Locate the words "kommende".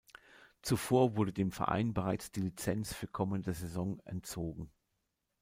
3.07-3.53